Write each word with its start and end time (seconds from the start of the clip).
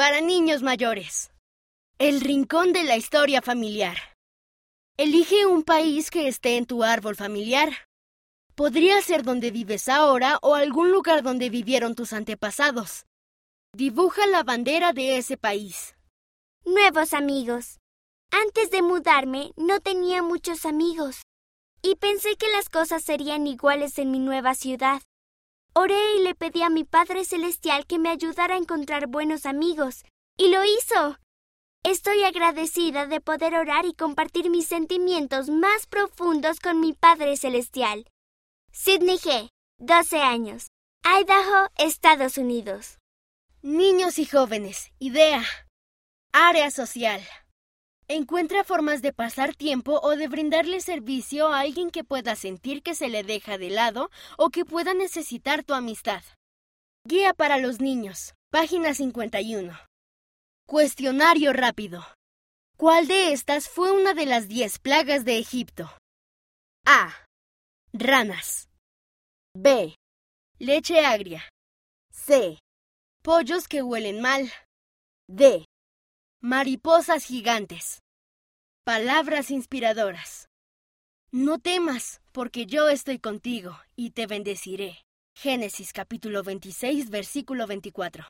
para 0.00 0.22
niños 0.22 0.62
mayores. 0.62 1.30
El 1.98 2.22
rincón 2.22 2.72
de 2.72 2.84
la 2.84 2.96
historia 2.96 3.42
familiar. 3.42 3.98
Elige 4.96 5.44
un 5.44 5.62
país 5.62 6.10
que 6.10 6.26
esté 6.26 6.56
en 6.56 6.64
tu 6.64 6.84
árbol 6.84 7.16
familiar. 7.16 7.86
Podría 8.54 9.02
ser 9.02 9.24
donde 9.24 9.50
vives 9.50 9.90
ahora 9.90 10.38
o 10.40 10.54
algún 10.54 10.90
lugar 10.90 11.22
donde 11.22 11.50
vivieron 11.50 11.94
tus 11.94 12.14
antepasados. 12.14 13.04
Dibuja 13.76 14.26
la 14.26 14.42
bandera 14.42 14.94
de 14.94 15.18
ese 15.18 15.36
país. 15.36 15.94
Nuevos 16.64 17.12
amigos. 17.12 17.78
Antes 18.30 18.70
de 18.70 18.80
mudarme 18.80 19.52
no 19.56 19.80
tenía 19.80 20.22
muchos 20.22 20.64
amigos 20.64 21.24
y 21.82 21.96
pensé 21.96 22.36
que 22.36 22.48
las 22.48 22.70
cosas 22.70 23.02
serían 23.04 23.46
iguales 23.46 23.98
en 23.98 24.12
mi 24.12 24.18
nueva 24.18 24.54
ciudad. 24.54 25.02
Oré 25.72 26.16
y 26.16 26.24
le 26.24 26.34
pedí 26.34 26.62
a 26.62 26.68
mi 26.68 26.84
Padre 26.84 27.24
Celestial 27.24 27.86
que 27.86 27.98
me 27.98 28.08
ayudara 28.08 28.54
a 28.54 28.58
encontrar 28.58 29.06
buenos 29.06 29.46
amigos, 29.46 30.04
y 30.36 30.48
lo 30.48 30.64
hizo. 30.64 31.16
Estoy 31.84 32.24
agradecida 32.24 33.06
de 33.06 33.20
poder 33.20 33.54
orar 33.54 33.86
y 33.86 33.94
compartir 33.94 34.50
mis 34.50 34.66
sentimientos 34.66 35.48
más 35.48 35.86
profundos 35.86 36.60
con 36.60 36.80
mi 36.80 36.92
Padre 36.92 37.36
Celestial. 37.36 38.06
Sidney 38.72 39.16
G., 39.16 39.48
12 39.78 40.20
años, 40.20 40.68
Idaho, 41.04 41.68
Estados 41.78 42.36
Unidos. 42.36 42.98
Niños 43.62 44.18
y 44.18 44.26
jóvenes, 44.26 44.92
idea. 44.98 45.42
Área 46.32 46.70
social. 46.70 47.20
Encuentra 48.12 48.64
formas 48.64 49.02
de 49.02 49.12
pasar 49.12 49.54
tiempo 49.54 50.00
o 50.02 50.16
de 50.16 50.26
brindarle 50.26 50.80
servicio 50.80 51.46
a 51.46 51.60
alguien 51.60 51.92
que 51.92 52.02
pueda 52.02 52.34
sentir 52.34 52.82
que 52.82 52.96
se 52.96 53.08
le 53.08 53.22
deja 53.22 53.56
de 53.56 53.70
lado 53.70 54.10
o 54.36 54.50
que 54.50 54.64
pueda 54.64 54.94
necesitar 54.94 55.62
tu 55.62 55.74
amistad. 55.74 56.24
Guía 57.06 57.34
para 57.34 57.58
los 57.58 57.80
niños. 57.80 58.34
Página 58.50 58.94
51. 58.94 59.78
Cuestionario 60.66 61.52
rápido. 61.52 62.04
¿Cuál 62.76 63.06
de 63.06 63.32
estas 63.32 63.68
fue 63.68 63.92
una 63.92 64.12
de 64.12 64.26
las 64.26 64.48
diez 64.48 64.80
plagas 64.80 65.24
de 65.24 65.38
Egipto? 65.38 65.88
A. 66.84 67.14
Ranas. 67.92 68.70
B. 69.54 69.94
Leche 70.58 71.06
agria. 71.06 71.48
C. 72.10 72.58
Pollos 73.22 73.68
que 73.68 73.82
huelen 73.82 74.20
mal. 74.20 74.50
D. 75.28 75.64
Mariposas 76.42 77.26
gigantes. 77.26 78.02
Palabras 78.82 79.50
inspiradoras. 79.50 80.48
No 81.30 81.58
temas, 81.58 82.22
porque 82.32 82.64
yo 82.64 82.88
estoy 82.88 83.18
contigo 83.18 83.78
y 83.94 84.12
te 84.12 84.26
bendeciré. 84.26 85.04
Génesis 85.34 85.92
capítulo 85.92 86.42
26, 86.42 87.10
versículo 87.10 87.66
24. 87.66 88.24